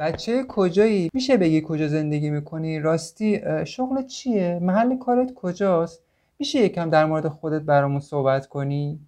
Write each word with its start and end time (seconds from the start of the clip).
بچه 0.00 0.44
کجایی؟ 0.48 1.10
میشه 1.14 1.36
بگی 1.36 1.62
کجا 1.66 1.88
زندگی 1.88 2.30
می‌کنی؟ 2.30 2.80
راستی 2.80 3.40
شغل 3.64 4.06
چیه؟ 4.06 4.58
محل 4.62 4.96
کارت 4.96 5.34
کجاست؟ 5.34 6.02
میشه 6.38 6.58
یکم 6.58 6.90
در 6.90 7.04
مورد 7.04 7.28
خودت 7.28 7.62
برامون 7.62 8.00
صحبت 8.00 8.46
کنی؟ 8.46 9.00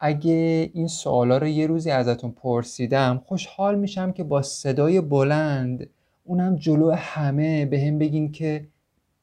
اگه 0.00 0.70
این 0.74 0.88
سوالا 0.88 1.38
رو 1.38 1.46
یه 1.46 1.66
روزی 1.66 1.90
ازتون 1.90 2.30
پرسیدم 2.30 3.22
خوشحال 3.26 3.78
میشم 3.78 4.12
که 4.12 4.24
با 4.24 4.42
صدای 4.42 5.00
بلند 5.00 5.90
اونم 6.24 6.56
جلو 6.56 6.90
همه 6.90 7.66
به 7.66 7.80
هم 7.80 7.98
بگین 7.98 8.32
که 8.32 8.66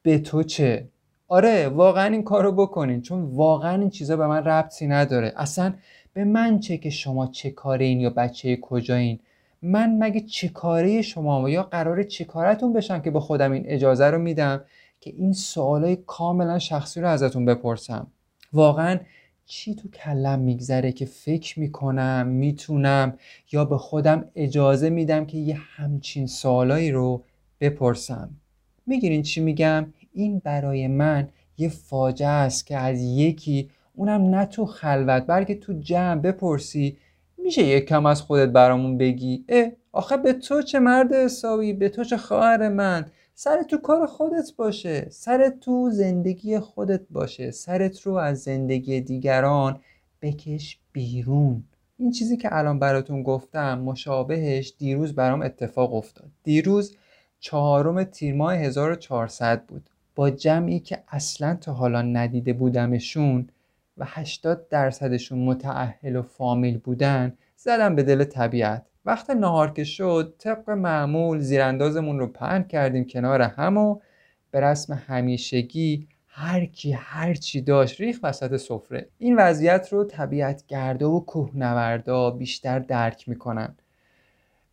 به 0.02 0.18
تو 0.18 0.42
چه؟ 0.42 0.88
آره 1.28 1.68
واقعا 1.68 2.06
این 2.06 2.22
کارو 2.22 2.52
بکنین 2.52 3.00
چون 3.00 3.22
واقعا 3.22 3.80
این 3.80 3.90
چیزا 3.90 4.16
به 4.16 4.26
من 4.26 4.44
ربطی 4.44 4.86
نداره. 4.86 5.32
اصلا 5.36 5.74
به 6.12 6.24
من 6.24 6.60
چه 6.60 6.78
که 6.78 6.90
شما 6.90 7.26
چه 7.26 7.50
کارین 7.50 8.00
یا 8.00 8.10
بچه 8.10 8.56
کجایین؟ 8.56 9.18
من 9.62 9.98
مگه 9.98 10.20
چه 10.20 10.48
کاره 10.48 11.02
شما 11.02 11.50
یا 11.50 11.62
قرار 11.62 12.02
چه 12.02 12.24
کارتون 12.24 12.72
بشم 12.72 13.00
که 13.02 13.10
با 13.10 13.20
خودم 13.20 13.52
این 13.52 13.62
اجازه 13.66 14.06
رو 14.06 14.18
میدم 14.18 14.64
که 15.00 15.10
این 15.10 15.32
سوالای 15.32 15.96
کاملا 15.96 16.58
شخصی 16.58 17.00
رو 17.00 17.08
ازتون 17.08 17.44
بپرسم؟ 17.44 18.06
واقعا 18.52 19.00
چی 19.46 19.74
تو 19.74 19.88
کلم 19.88 20.38
میگذره 20.38 20.92
که 20.92 21.04
فکر 21.04 21.60
می‌کنم 21.60 22.26
می‌تونم 22.26 23.18
یا 23.52 23.64
به 23.64 23.78
خودم 23.78 24.24
اجازه 24.34 24.90
میدم 24.90 25.24
که 25.26 25.38
یه 25.38 25.54
همچین 25.76 26.26
سوالایی 26.26 26.90
رو 26.90 27.24
بپرسم؟ 27.60 28.30
می‌گیرین 28.86 29.22
چی 29.22 29.40
میگم؟ 29.40 29.92
این 30.12 30.38
برای 30.44 30.88
من 30.88 31.28
یه 31.58 31.68
فاجعه 31.68 32.28
است 32.28 32.66
که 32.66 32.76
از 32.76 33.02
یکی 33.02 33.70
اونم 33.94 34.22
نه 34.34 34.46
تو 34.46 34.66
خلوت 34.66 35.24
بلکه 35.26 35.54
تو 35.54 35.72
جمع 35.72 36.20
بپرسی 36.20 36.96
میشه 37.42 37.62
یک 37.62 37.84
کم 37.84 38.06
از 38.06 38.22
خودت 38.22 38.48
برامون 38.48 38.98
بگی؟ 38.98 39.44
اه 39.48 39.70
آخه 39.92 40.16
به 40.16 40.32
تو 40.32 40.62
چه 40.62 40.78
مرد 40.78 41.12
حسابی؟ 41.12 41.72
به 41.72 41.88
تو 41.88 42.04
چه 42.04 42.16
خواهر 42.16 42.68
من؟ 42.68 43.06
سرت 43.34 43.66
تو 43.66 43.76
کار 43.76 44.06
خودت 44.06 44.52
باشه. 44.56 45.06
سرت 45.10 45.60
تو 45.60 45.90
زندگی 45.90 46.58
خودت 46.58 47.00
باشه. 47.10 47.50
سرت 47.50 48.00
رو 48.00 48.14
از 48.14 48.42
زندگی 48.42 49.00
دیگران 49.00 49.80
بکش 50.22 50.78
بیرون. 50.92 51.64
این 51.98 52.10
چیزی 52.10 52.36
که 52.36 52.56
الان 52.56 52.78
براتون 52.78 53.22
گفتم 53.22 53.78
مشابهش 53.78 54.74
دیروز 54.78 55.14
برام 55.14 55.42
اتفاق 55.42 55.94
افتاد. 55.94 56.30
دیروز 56.42 56.96
چهارم 57.40 58.04
تیر 58.04 58.34
ماه 58.34 58.54
1400 58.54 59.62
بود. 59.66 59.90
با 60.14 60.30
جمعی 60.30 60.80
که 60.80 61.02
اصلا 61.08 61.54
تا 61.54 61.72
حالا 61.72 62.02
ندیده 62.02 62.52
بودمشون 62.52 63.48
و 63.96 64.04
80 64.08 64.68
درصدشون 64.68 65.38
متعهل 65.38 66.16
و 66.16 66.22
فامیل 66.22 66.78
بودن 66.78 67.38
زدم 67.56 67.94
به 67.96 68.02
دل 68.02 68.24
طبیعت. 68.24 68.86
وقت 69.04 69.30
نهار 69.30 69.72
که 69.72 69.84
شد 69.84 70.34
طبق 70.38 70.70
معمول 70.70 71.38
زیراندازمون 71.38 72.18
رو 72.18 72.26
پهن 72.26 72.62
کردیم 72.62 73.04
کنار 73.04 73.42
هم 73.42 73.76
و 73.76 74.00
به 74.50 74.60
رسم 74.60 75.02
همیشگی 75.06 76.08
هر 76.26 76.64
کی 76.64 76.92
هر 76.92 77.34
چی 77.34 77.60
داشت 77.60 78.00
ریخ 78.00 78.18
وسط 78.22 78.56
سفره. 78.56 79.08
این 79.18 79.36
وضعیت 79.36 79.88
رو 79.92 80.04
طبیعت 80.04 80.66
گرده 80.66 81.06
و 81.06 81.20
کوهنوردا 81.20 82.30
بیشتر 82.30 82.78
درک 82.78 83.28
می‌کنن. 83.28 83.76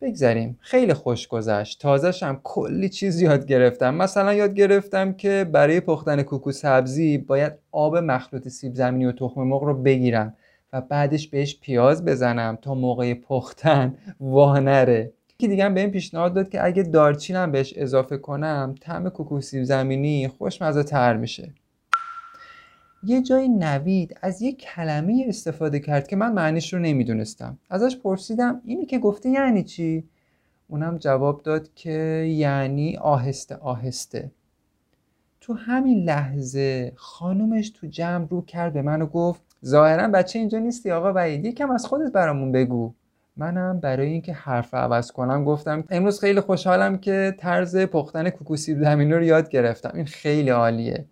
بگذاریم 0.00 0.58
خیلی 0.60 0.94
خوش 0.94 1.28
گذشت. 1.28 1.80
تازهش 1.80 2.22
هم 2.22 2.40
کلی 2.44 2.88
چیز 2.88 3.20
یاد 3.20 3.46
گرفتم. 3.46 3.94
مثلا 3.94 4.34
یاد 4.34 4.54
گرفتم 4.54 5.12
که 5.12 5.50
برای 5.52 5.80
پختن 5.80 6.22
کوکو 6.22 6.52
سبزی 6.52 7.18
باید 7.18 7.52
آب 7.72 7.96
مخلوط 7.96 8.48
سیب 8.48 8.74
زمینی 8.74 9.04
و 9.04 9.12
تخم 9.12 9.42
مرغ 9.42 9.62
رو 9.62 9.74
بگیرم 9.82 10.34
و 10.72 10.80
بعدش 10.80 11.28
بهش 11.28 11.58
پیاز 11.60 12.04
بزنم 12.04 12.58
تا 12.62 12.74
موقع 12.74 13.14
پختن 13.14 13.94
وانره 14.20 15.12
که 15.38 15.48
دیگه 15.48 15.68
به 15.68 15.80
این 15.80 15.90
پیشنهاد 15.90 16.34
داد 16.34 16.48
که 16.48 16.64
اگه 16.64 16.82
دارچینم 16.82 17.52
بهش 17.52 17.74
اضافه 17.76 18.16
کنم 18.16 18.74
طعم 18.80 19.08
کوکو 19.08 19.40
سیب 19.40 19.64
زمینی 19.64 20.28
خوشمزه 20.28 20.82
تر 20.82 21.16
میشه. 21.16 21.52
یه 23.02 23.22
جای 23.22 23.48
نوید 23.48 24.18
از 24.22 24.42
یه 24.42 24.52
کلمه 24.52 25.24
استفاده 25.28 25.80
کرد 25.80 26.08
که 26.08 26.16
من 26.16 26.32
معنیش 26.32 26.72
رو 26.72 26.78
نمی‌دونستم. 26.78 27.58
ازش 27.70 27.96
پرسیدم 27.96 28.60
اینی 28.64 28.86
که 28.86 28.98
گفته 28.98 29.28
یعنی 29.28 29.64
چی؟ 29.64 30.04
اونم 30.68 30.98
جواب 30.98 31.42
داد 31.42 31.74
که 31.74 31.90
یعنی 32.28 32.96
آهسته 32.96 33.56
آهسته. 33.56 34.30
تو 35.40 35.54
همین 35.54 36.04
لحظه 36.04 36.92
خانومش 36.96 37.70
تو 37.70 37.86
جمع 37.86 38.28
رو 38.28 38.44
کرد 38.44 38.72
به 38.72 38.82
من 38.82 39.02
و 39.02 39.06
گفت 39.06 39.42
ظاهرا 39.64 40.08
بچه 40.08 40.38
اینجا 40.38 40.58
نیستی 40.58 40.90
آقا 40.90 41.12
وحید 41.12 41.44
یکم 41.44 41.70
از 41.70 41.86
خودت 41.86 42.12
برامون 42.12 42.52
بگو. 42.52 42.92
منم 43.36 43.80
برای 43.80 44.06
اینکه 44.06 44.32
حرف 44.32 44.74
عوض 44.74 45.10
کنم 45.10 45.44
گفتم 45.44 45.84
امروز 45.90 46.20
خیلی 46.20 46.40
خوشحالم 46.40 46.98
که 46.98 47.34
طرز 47.38 47.76
پختن 47.76 48.30
کوکوسی 48.30 48.74
زمینی 48.74 49.12
رو 49.12 49.22
یاد 49.22 49.48
گرفتم. 49.50 49.92
این 49.94 50.04
خیلی 50.04 50.50
عالیه. 50.50 51.04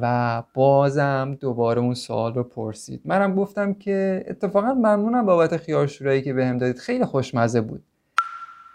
و 0.00 0.42
بازم 0.54 1.36
دوباره 1.40 1.80
اون 1.80 1.94
سوال 1.94 2.34
رو 2.34 2.42
پرسید. 2.42 3.00
منم 3.04 3.34
گفتم 3.34 3.74
که 3.74 4.24
اتفاقا 4.28 4.74
ممنونم 4.74 5.26
بابت 5.26 5.56
خیار 5.56 5.86
شورایی 5.86 6.22
که 6.22 6.32
بهم 6.32 6.58
دادید. 6.58 6.78
خیلی 6.78 7.04
خوشمزه 7.04 7.60
بود. 7.60 7.82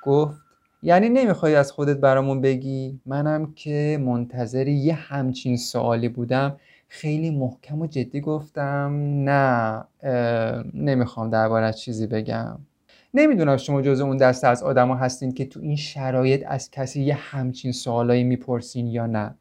گفت 0.03 0.37
یعنی 0.83 1.09
نمی‌خوای 1.09 1.55
از 1.55 1.71
خودت 1.71 1.97
برامون 1.97 2.41
بگی؟ 2.41 2.99
منم 3.05 3.53
که 3.55 3.99
منتظر 4.01 4.67
یه 4.67 4.93
همچین 4.93 5.57
سوالی 5.57 6.09
بودم. 6.09 6.57
خیلی 6.87 7.29
محکم 7.31 7.81
و 7.81 7.87
جدی 7.87 8.21
گفتم 8.21 9.01
نه 9.29 9.83
نمی‌خوام 10.73 11.29
درباره 11.29 11.73
چیزی 11.73 12.07
بگم. 12.07 12.57
نمی‌دونم 13.13 13.57
شما 13.57 13.81
جز 13.81 14.01
اون 14.01 14.17
دسته 14.17 14.47
از 14.47 14.63
آدما 14.63 14.95
هستین 14.95 15.31
که 15.31 15.45
تو 15.45 15.59
این 15.59 15.75
شرایط 15.75 16.43
از 16.47 16.71
کسی 16.71 17.01
یه 17.01 17.13
همچین 17.13 17.71
سوالایی 17.71 18.23
می‌پرسین 18.23 18.87
یا 18.87 19.05
نه. 19.05 19.35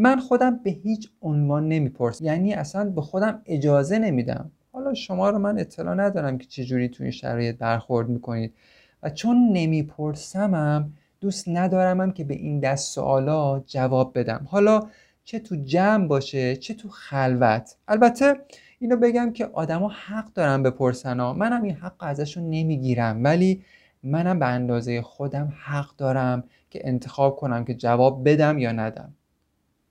من 0.00 0.20
خودم 0.20 0.56
به 0.56 0.70
هیچ 0.70 1.10
عنوان 1.22 1.68
نمی‌پرسم. 1.68 2.24
یعنی 2.24 2.54
اصلا 2.54 2.90
به 2.90 3.00
خودم 3.00 3.42
اجازه 3.46 3.98
نمیدم. 3.98 4.50
حالا 4.72 4.94
شما 4.94 5.30
رو 5.30 5.38
من 5.38 5.58
اطلاع 5.58 5.94
ندارم 5.94 6.38
که 6.38 6.46
چجوری 6.46 6.88
تو 6.88 7.02
این 7.02 7.12
شرایط 7.12 7.58
برخورد 7.58 8.08
می‌کنید. 8.08 8.54
و 9.02 9.10
چون 9.10 9.48
نمیپرسمم 9.52 10.92
دوست 11.20 11.48
ندارمم 11.48 12.10
که 12.10 12.24
به 12.24 12.34
این 12.34 12.60
دست 12.60 12.94
سوالا 12.94 13.60
جواب 13.66 14.18
بدم. 14.18 14.46
حالا 14.50 14.82
چه 15.24 15.38
تو 15.38 15.56
جمع 15.64 16.06
باشه 16.06 16.56
چه 16.56 16.74
تو 16.74 16.88
خلوت. 16.88 17.76
البته 17.88 18.36
اینو 18.78 18.96
بگم 18.96 19.32
که 19.32 19.46
آدما 19.46 19.88
حق 19.88 20.32
دارن 20.32 20.62
بپرسن 20.62 21.20
ها. 21.20 21.32
منم 21.32 21.62
این 21.62 21.74
حق 21.74 21.96
ازشون 21.98 22.50
نمی‌گیرم. 22.50 23.24
ولی 23.24 23.62
منم 24.02 24.38
به 24.38 24.46
اندازه 24.46 25.02
خودم 25.02 25.52
حق 25.64 25.96
دارم 25.96 26.44
که 26.70 26.80
انتخاب 26.84 27.36
کنم 27.36 27.64
که 27.64 27.74
جواب 27.74 28.28
بدم 28.28 28.58
یا 28.58 28.72
ندم. 28.72 29.14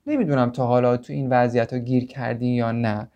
نمی‌دونم 0.06 0.50
تا 0.50 0.66
حالا 0.66 0.96
تو 0.96 1.12
این 1.12 1.28
وضعیت 1.30 1.72
ها 1.72 1.78
گیر 1.78 2.06
کردین 2.06 2.54
یا 2.54 2.72
نه. 2.72 3.08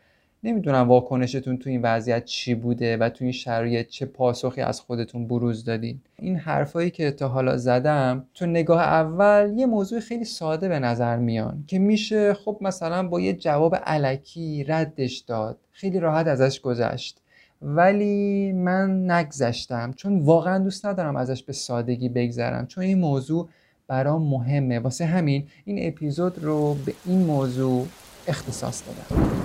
نمی‌دونم 0.44 0.88
واکنشتون 0.88 1.56
تو 1.56 1.70
این 1.70 1.82
وضعیت 1.82 2.24
چی 2.24 2.54
بوده 2.54 2.96
و 2.96 3.08
تو 3.08 3.24
این 3.24 3.32
شرایط 3.32 3.86
چه 3.88 4.06
پاسخی 4.06 4.60
از 4.60 4.80
خودتون 4.80 5.26
بروز 5.28 5.64
دادین. 5.64 6.00
این 6.18 6.36
حرفایی 6.36 6.90
که 6.90 7.10
تا 7.10 7.28
حالا 7.28 7.56
زدم 7.56 8.26
تو 8.34 8.46
نگاه 8.46 8.82
اول 8.82 9.52
یه 9.56 9.66
موضوع 9.66 10.00
خیلی 10.00 10.24
ساده 10.24 10.68
به 10.68 10.78
نظر 10.78 11.16
میان 11.16 11.64
که 11.66 11.78
میشه 11.78 12.34
خب 12.34 12.58
مثلا 12.60 13.08
با 13.08 13.20
یه 13.20 13.32
جواب 13.32 13.74
علکی 13.74 14.64
ردش 14.64 15.18
داد. 15.18 15.58
خیلی 15.72 16.00
راحت 16.00 16.26
ازش 16.26 16.60
گذشت. 16.60 17.20
ولی 17.62 18.52
من 18.52 19.10
نگذشتم 19.10 19.92
چون 19.92 20.18
واقعا 20.18 20.58
دوست 20.58 20.86
ندارم 20.86 21.16
ازش 21.16 21.42
به 21.42 21.52
سادگی 21.52 22.08
بگذرم. 22.08 22.66
چون 22.66 22.84
این 22.84 22.98
موضوع 22.98 23.48
برام 23.88 24.22
مهمه. 24.22 24.78
واسه 24.78 25.06
همین 25.06 25.48
این 25.64 25.88
اپیزود 25.88 26.38
رو 26.38 26.74
به 26.74 26.94
این 27.04 27.24
موضوع 27.24 27.86
اختصاص 28.26 28.82
دادم. 28.86 29.43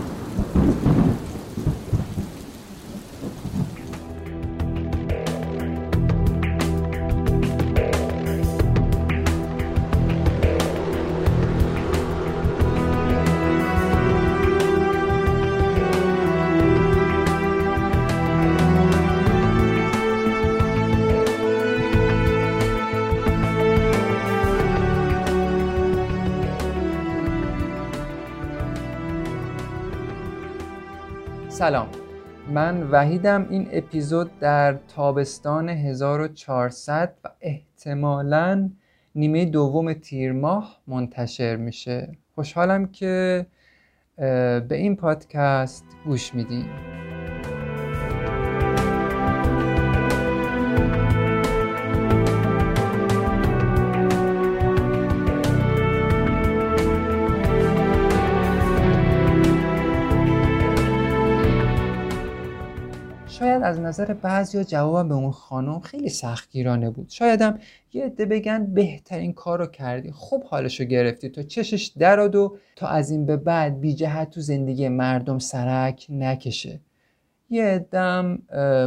سلام. 31.59 31.87
من 32.49 32.89
وحیدم 32.91 33.47
این 33.49 33.67
اپیزود 33.71 34.39
در 34.39 34.73
تابستان 34.73 35.69
1400 35.69 37.13
و 37.23 37.29
احتمالا 37.41 38.69
نیمه 39.15 39.45
دوم 39.45 39.93
تیر 39.93 40.31
ماه 40.31 40.81
منتشر 40.87 41.55
میشه. 41.55 42.11
خوشحالم 42.35 42.87
که 42.87 43.45
به 44.17 44.67
این 44.71 44.95
پادکست 44.95 45.85
گوش 46.05 46.35
میدین. 46.35 46.65
از 63.69 63.79
نظر 63.79 64.13
بعضی 64.13 64.63
جوابم 64.63 65.09
به 65.09 65.15
اون 65.15 65.31
خانم 65.31 65.79
خیلی 65.79 66.09
سختگیرانه 66.09 66.89
بود. 66.89 67.09
شایدم 67.09 67.59
یه 67.93 68.05
عده 68.05 68.25
بگن 68.25 68.73
بهترین 68.73 69.33
کار 69.33 69.59
رو 69.59 69.65
کردی. 69.65 70.11
خوب 70.11 70.43
حالشو 70.43 70.83
گرفتی. 70.83 71.29
تا 71.29 71.43
چشش 71.43 71.85
دراد 71.85 72.35
و 72.35 72.57
تا 72.75 72.87
از 72.87 73.11
این 73.11 73.25
به 73.25 73.37
بعد 73.37 73.79
بی 73.79 73.93
جهت 73.93 74.29
تو 74.29 74.41
زندگی 74.41 74.87
مردم 74.87 75.39
سرک 75.39 76.05
نکشه. 76.09 76.79
یه 77.49 77.63
عدم 77.63 78.41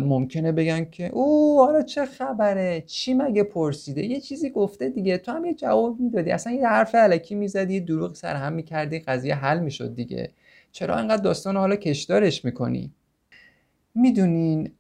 ممکنه 0.05 0.53
بگن 0.53 0.85
که 0.85 1.07
او 1.07 1.59
حالا 1.61 1.83
چه 1.83 2.07
خبره؟ 2.07 2.85
چی 2.87 3.15
مگه 3.15 3.43
پرسیده؟ 3.43 4.05
یه 4.05 4.21
چیزی 4.21 4.51
گفته 4.51 4.89
دیگه. 4.89 5.19
تو 5.19 5.33
هم 5.33 5.45
یه 5.45 5.55
جواب 5.55 6.01
می‌دادی. 6.01 6.31
اصلا 6.31 6.53
یه 6.53 6.67
حرف 6.67 6.95
علکی 6.95 7.35
می‌زدی 7.35 7.75
یه 7.75 7.81
دروغ 7.81 8.15
سر 8.15 8.37
هم 8.37 8.53
می‌کردی 8.53 8.99
قضیه 8.99 9.35
حل 9.35 9.61
می‌شد 9.61 9.95
دیگه. 9.95 10.31
چرا 10.73 10.95
انقدر 10.95 11.23
داستان 11.23 11.57
حالا 11.57 11.77
کشدارش 11.77 12.45
می‌کنی؟ 12.45 12.91
می‌دونین 13.95 14.71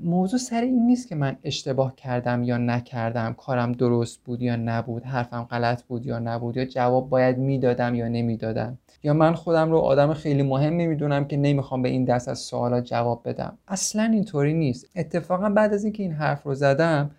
موضوع 0.00 0.38
سر 0.38 0.60
این 0.60 0.86
نیست 0.86 1.08
که 1.08 1.14
من 1.14 1.36
اشتباه 1.44 1.96
کردم 1.96 2.42
یا 2.42 2.58
نکردم 2.58 3.32
کارم 3.32 3.72
درست 3.72 4.20
بود 4.24 4.42
یا 4.42 4.56
نبود 4.56 5.02
حرفم 5.02 5.42
غلط 5.50 5.82
بود 5.82 6.06
یا 6.06 6.18
نبود 6.18 6.56
یا 6.56 6.64
جواب 6.64 7.08
باید 7.08 7.38
می‌دادم 7.38 7.94
یا 7.94 8.08
نمی‌دادم. 8.08 8.78
یا 9.02 9.14
من 9.14 9.34
خودم 9.34 9.70
رو 9.70 9.78
آدم 9.78 10.14
خیلی 10.14 10.42
مهمی 10.42 10.86
می‌دونم 10.86 11.24
که 11.24 11.36
نمی‌خوام 11.36 11.82
به 11.82 11.88
این 11.88 12.04
دست 12.04 12.28
از 12.28 12.38
سوالات 12.38 12.84
جواب 12.84 13.22
بدم. 13.24 13.58
اصلا 13.68 14.02
اینطوری 14.02 14.54
نیست. 14.54 14.90
اتفاقا 14.96 15.48
بعد 15.48 15.74
از 15.74 15.84
اینکه 15.84 16.02
این 16.02 16.12
حرف 16.12 16.42
رو 16.42 16.54
زدم 16.54 17.10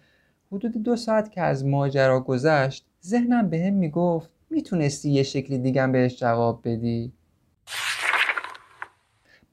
حدود 0.51 0.83
دو 0.83 0.95
ساعت 0.95 1.31
که 1.31 1.42
از 1.42 1.66
ماجرا 1.66 2.19
گذشت 2.19 2.86
ذهنم 3.06 3.50
بهم 3.50 3.74
به 3.74 3.80
می‌گفت 3.80 4.30
می‌تونستی 4.50 5.10
یه 5.10 5.24
شکلی 5.24 5.57
دیگه 5.57 5.88
بهش 5.88 6.19
جواب 6.19 6.62
بدی؟ 6.63 7.12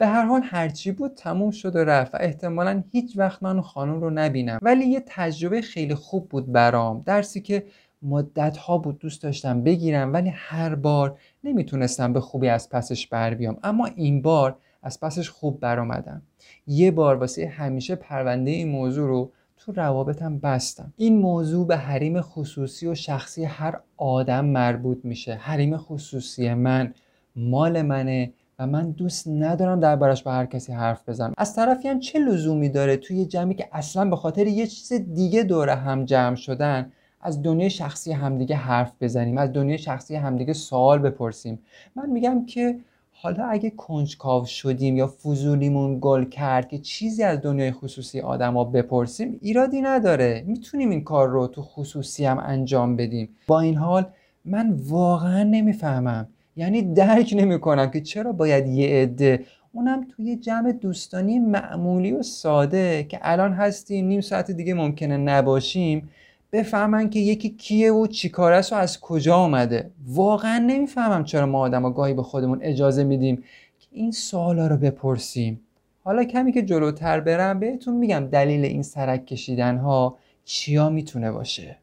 به 0.03 0.09
هر 0.09 0.25
حال 0.25 0.41
هرچی 0.45 0.93
بود 0.93 1.15
تموم 1.15 1.51
شد 1.51 1.77
و 1.77 1.79
رفت 1.79 2.15
و 2.15 2.19
احتمالا 2.21 2.83
هیچ 2.93 3.19
وقت 3.19 3.43
من 3.43 3.61
خانم 3.61 4.01
رو 4.01 4.11
نبینم. 4.11 4.59
ولی 4.63 4.85
یه 4.85 5.03
تجربه 5.07 5.61
خیلی 5.61 5.95
خوب 5.95 6.29
بود 6.29 6.53
برام. 6.53 7.03
درسی 7.07 7.41
که 7.41 7.67
مدت 8.03 8.57
ها 8.57 8.79
بود 8.79 8.99
دوست 8.99 9.23
داشتم 9.23 9.63
بگیرم 9.63 10.13
ولی 10.13 10.31
هر 10.35 10.75
بار 10.75 11.19
نمی‌تونستم 11.45 12.13
به 12.13 12.21
خوبی 12.21 12.49
از 12.49 12.71
پسش 12.71 13.07
بر 13.07 13.35
بیام. 13.35 13.57
اما 13.63 13.87
این 13.87 14.23
بار 14.23 14.57
از 14.83 15.01
پسش 15.01 15.31
خوب 15.31 15.61
برآمدم 15.61 16.23
یه 16.67 16.91
بار 16.91 17.17
واسه 17.17 17.47
همیشه 17.47 17.95
پرونده 17.95 18.51
این 18.51 18.69
موضوع 18.69 19.09
رو 19.09 19.33
تو 19.57 19.73
روابطم 19.73 20.39
بستم. 20.39 20.93
این 20.97 21.19
موضوع 21.19 21.67
به 21.67 21.77
حریم 21.77 22.21
خصوصی 22.21 22.87
و 22.87 22.95
شخصی 22.95 23.45
هر 23.45 23.81
آدم 23.97 24.45
مربوط 24.45 24.99
میشه. 25.05 25.35
حریم 25.35 25.77
خصوصی 25.77 26.55
من 26.55 26.95
مال 27.37 27.83
منه 27.83 28.33
من 28.67 28.91
دوست 28.91 29.29
ندارم 29.29 29.81
دربارش 29.81 30.23
با 30.23 30.33
هر 30.33 30.47
کسی 30.47 30.73
حرف 30.73 31.09
بزنم. 31.09 31.33
از 31.37 31.57
طرفی 31.57 31.89
هم 31.89 32.01
چه 32.01 32.19
لزومی 32.19 32.69
داره 32.69 32.97
توی 32.97 33.25
جمعی 33.25 33.55
که 33.55 33.69
اصلا 33.73 34.11
به 34.11 34.17
خاطر 34.17 34.47
یه 34.47 34.67
چیز 34.67 34.93
دیگه 34.93 35.43
دوره 35.43 35.75
هم 35.75 36.05
جمع 36.05 36.37
شدن 36.37 36.93
از 37.21 37.43
دنیای 37.43 37.71
شخصی 37.71 38.13
همدیگه 38.13 38.57
حرف 38.57 38.93
بزنیم 39.01 39.39
از 39.39 39.53
دنیای 39.53 39.79
شخصی 39.79 40.17
همدیگه 40.17 40.53
سوال 40.53 40.99
بپرسیم؟ 40.99 41.59
من 41.97 42.11
میگم 42.11 42.47
که 42.47 42.79
حالا 43.13 43.45
اگه 43.45 43.71
کنجکاو 43.71 44.47
شدیم 44.47 44.97
یا 44.97 45.07
فضولیمون 45.07 45.99
گل 46.01 46.25
کرد 46.25 46.69
که 46.69 46.79
چیزی 46.79 47.23
از 47.23 47.41
دنیای 47.41 47.73
خصوصی 47.73 48.21
آدما 48.21 48.65
بپرسیم 48.65 49.39
ایرادی 49.41 49.81
نداره. 49.81 50.45
می‌تونیم 50.47 50.91
این 50.91 51.05
کار 51.05 51.29
رو 51.29 51.47
تو 51.47 51.63
خصوصی 51.63 52.25
هم 52.25 52.39
انجام 52.39 52.97
بدیم. 52.97 53.29
با 53.47 53.61
این 53.61 53.77
حال 53.77 54.07
من 54.45 54.77
واقعا 54.89 55.43
نمی‌فهمم 55.43 56.29
یعنی 56.57 56.83
درک 56.83 57.35
نمی‌کنم 57.37 57.91
که 57.91 58.01
چرا 58.01 58.33
باید 58.33 58.67
یه 58.67 58.89
عده. 58.89 59.45
اونم 59.73 60.07
توی 60.17 60.37
جمع 60.37 60.73
دوستانی 60.73 61.39
معمولی 61.39 62.13
و 62.13 62.23
ساده 62.23 63.07
که 63.09 63.19
الان 63.23 63.53
هستیم 63.53 64.07
نیم 64.07 64.21
ساعت 64.21 64.51
دیگه 64.51 64.75
ممکنه 64.75 65.17
نباشیم 65.17 66.09
بفهمن 66.53 67.11
که 67.11 67.19
یکی 67.19 67.51
کیه 67.51 67.93
و 67.93 68.07
چیکاره 68.07 68.57
است 68.57 68.73
و 68.73 68.77
از 68.77 69.01
کجا 69.01 69.37
آمده 69.37 69.91
واقعا 70.07 70.59
نمی‌فهمم 70.59 71.25
چرا 71.25 71.47
ما 71.47 71.61
آدم 71.61 71.93
گاهی 71.93 72.15
به 72.15 72.23
خودمون 72.23 72.59
اجازه 72.63 73.05
میدیم 73.05 73.37
که 73.81 73.87
این 73.93 74.11
سوالا 74.11 74.67
رو 74.67 74.77
بپرسیم. 74.77 75.61
حالا 76.05 76.25
کمی 76.25 76.53
که 76.53 76.63
جلوتر 76.63 77.21
برم 77.21 77.61
بهتون 77.61 77.97
میگم 77.97 78.29
دلیل 78.33 78.65
این 78.65 78.83
سرک 78.83 79.27
کشیدن 79.27 79.77
ها 79.77 80.19
چیا 80.45 80.91
می‌تونه 80.91 81.33
باشه. 81.33 81.77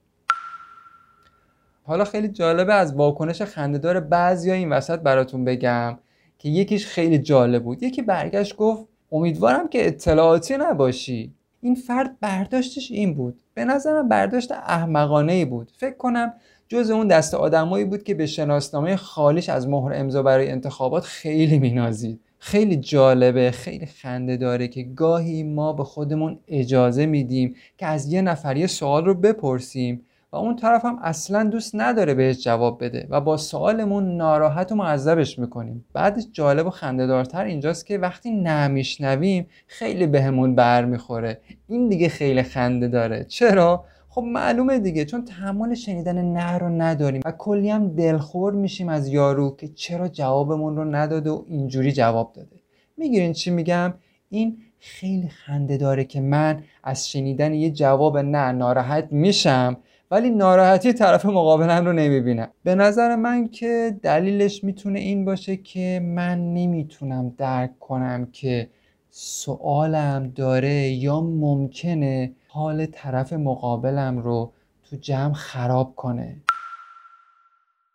حالا 1.89 2.03
خیلی 2.05 2.27
جالبه 2.27 2.73
از 2.73 2.93
واکنش 2.95 3.41
خندهدار 3.41 3.99
بعضیا 3.99 4.53
این 4.53 4.69
وسط 4.69 4.99
براتون 4.99 5.45
بگم 5.45 5.97
که 6.37 6.49
یکیش 6.49 6.85
خیلی 6.85 7.17
جالب 7.17 7.63
بود. 7.63 7.83
یکی 7.83 8.01
برگشت 8.01 8.55
گفت 8.55 8.85
امیدوارم 9.11 9.67
که 9.67 9.87
اطلاعاتی 9.87 10.57
نباشی. 10.57 11.33
این 11.61 11.75
فرد 11.75 12.19
برداشتش 12.19 12.91
این 12.91 13.13
بود. 13.13 13.41
به 13.53 13.65
نظرم 13.65 14.07
برداشت 14.07 14.51
احمقانه 14.51 15.33
ای 15.33 15.45
بود. 15.45 15.71
فکر 15.77 15.95
کنم 15.95 16.33
جز 16.67 16.89
اون 16.89 17.07
دست 17.07 17.33
آدمایی 17.33 17.85
بود 17.85 18.03
که 18.03 18.13
به 18.13 18.25
شناسنامه 18.25 18.95
خالیش 18.95 19.49
از 19.49 19.67
مهر 19.67 19.93
امضا 19.93 20.23
برای 20.23 20.51
انتخابات 20.51 21.03
خیلی 21.03 21.59
مینازید. 21.59 22.19
خیلی 22.39 22.75
جالبه 22.75 23.51
خیلی 23.51 23.85
خنده 23.85 24.37
داره 24.37 24.67
که 24.67 24.83
گاهی 24.83 25.43
ما 25.43 25.73
به 25.73 25.83
خودمون 25.83 26.39
اجازه 26.47 27.05
میدیم 27.05 27.55
که 27.77 27.85
از 27.85 28.13
یه 28.13 28.21
نفر 28.21 28.57
یه 28.57 28.67
سوال 28.67 29.05
رو 29.05 29.13
بپرسیم. 29.13 30.05
و 30.31 30.35
اون 30.35 30.55
طرف 30.55 30.85
هم 30.85 30.99
اصلا 31.01 31.43
دوست 31.43 31.71
نداره 31.73 32.13
بهش 32.13 32.43
جواب 32.43 32.83
بده 32.83 33.07
و 33.09 33.21
با 33.21 33.37
سوالمون 33.37 34.17
ناراحت 34.17 34.71
و 34.71 34.75
معذبش 34.75 35.39
می‌کنیم. 35.39 35.85
بعدش 35.93 36.23
جالب 36.31 36.67
و 36.67 36.69
خندهدارتر 36.69 37.43
اینجاست 37.43 37.85
که 37.85 37.97
وقتی 37.97 38.31
نمیشنویم 38.31 39.47
خیلی 39.67 40.07
بهمون 40.07 40.55
بر 40.55 40.85
می‌خوره 40.85 41.41
این 41.67 41.89
دیگه 41.89 42.09
خیلی 42.09 42.43
خنده 42.43 42.87
داره. 42.87 43.23
چرا؟ 43.23 43.85
خب 44.09 44.21
معلومه 44.21 44.79
دیگه 44.79 45.05
چون 45.05 45.25
تحمل 45.25 45.73
شنیدن 45.73 46.25
نه 46.25 46.57
رو 46.57 46.69
نداریم 46.69 47.21
و 47.25 47.31
کلی 47.31 47.69
هم 47.69 47.95
دلخور 47.95 48.53
میشیم 48.53 48.89
از 48.89 49.07
یارو 49.07 49.55
که 49.55 49.67
چرا 49.67 50.07
جوابمون 50.07 50.75
رو 50.75 50.85
نداده 50.85 51.29
و 51.29 51.43
اینجوری 51.47 51.91
جواب 51.91 52.33
داده. 52.33 52.55
می‌گیرین 52.97 53.33
چی 53.33 53.51
میگم؟ 53.51 53.93
این 54.29 54.57
خیلی 54.79 55.27
خنده 55.27 55.77
داره 55.77 56.03
که 56.03 56.21
من 56.21 56.63
از 56.83 57.09
شنیدن 57.09 57.53
یه 57.53 57.71
جواب 57.71 58.17
نه 58.17 58.51
ناراحت 58.51 59.07
میشم. 59.11 59.77
ولی 60.11 60.29
ناراحتی 60.29 60.93
طرف 60.93 61.25
مقابلم 61.25 61.85
رو 61.85 61.93
نمی‌بینم 61.93 62.47
به 62.63 62.75
نظر 62.75 63.15
من 63.15 63.47
که 63.47 63.97
دلیلش 64.01 64.63
می‌تونه 64.63 64.99
این 64.99 65.25
باشه 65.25 65.57
که 65.57 66.01
من 66.03 66.53
نمی‌تونم 66.53 67.33
درک 67.37 67.79
کنم 67.79 68.27
که 68.31 68.69
سوالم 69.09 70.31
داره 70.35 70.89
یا 70.89 71.21
ممکنه 71.21 72.31
حال 72.47 72.85
طرف 72.85 73.33
مقابلم 73.33 74.17
رو 74.17 74.51
تو 74.89 74.95
جمع 74.95 75.33
خراب 75.33 75.95
کنه. 75.95 76.35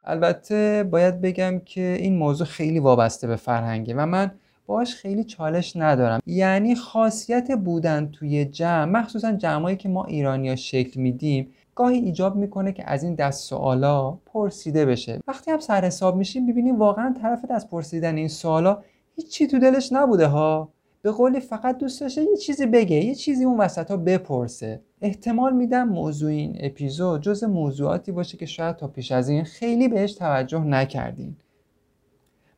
البته 0.04 0.88
باید 0.90 1.20
بگم 1.20 1.60
که 1.64 1.96
این 2.00 2.16
موضوع 2.16 2.46
خیلی 2.46 2.78
وابسته 2.78 3.26
به 3.26 3.36
فرهنگه 3.36 3.94
و 3.94 4.06
من 4.06 4.30
باش 4.66 4.94
خیلی 4.94 5.24
چالش 5.24 5.76
ندارم. 5.76 6.20
یعنی 6.26 6.74
خاصیت 6.74 7.52
بودن 7.64 8.10
توی 8.12 8.44
جمع 8.44 8.84
مخصوصا 8.84 9.32
جمعایی 9.32 9.76
که 9.76 9.88
ما 9.88 10.04
ایرانیا 10.04 10.56
شکل 10.56 11.00
میدیم 11.00 11.54
گاهی 11.74 11.98
ایجاب 11.98 12.36
می‌کنه 12.36 12.72
که 12.72 12.90
از 12.90 13.02
این 13.02 13.14
دست 13.14 13.48
سوالا 13.48 14.10
پرسیده 14.10 14.86
بشه. 14.86 15.20
وقتی 15.28 15.50
هم 15.50 15.60
سر 15.60 15.84
حساب 15.84 16.16
میشیم 16.16 16.46
ببینیم 16.46 16.78
واقعا 16.78 17.14
طرف 17.22 17.44
دست 17.44 17.70
پرسیدن 17.70 18.16
این 18.16 18.28
سوالا 18.28 18.82
هیچی 19.16 19.46
تو 19.46 19.58
دلش 19.58 19.92
نبوده 19.92 20.26
ها. 20.26 20.68
به 21.02 21.10
قولی 21.10 21.40
فقط 21.40 21.78
دوست 21.78 22.00
داشته 22.00 22.22
یه 22.22 22.36
چیزی 22.36 22.66
بگه 22.66 22.96
یه 22.96 23.14
چیزی 23.14 23.44
اون 23.44 23.60
وسط 23.60 23.90
ها 23.90 23.96
بپرسه. 23.96 24.80
احتمال 25.00 25.56
میدم 25.56 25.88
موضوع 25.88 26.30
این 26.30 26.56
اپیزود 26.60 27.22
جز 27.22 27.44
موضوعاتی 27.44 28.12
باشه 28.12 28.36
که 28.36 28.46
شاید 28.46 28.76
تا 28.76 28.88
پیش 28.88 29.12
از 29.12 29.28
این 29.28 29.44
خیلی 29.44 29.88
بهش 29.88 30.14
توجه 30.14 30.64
نکردین. 30.64 31.36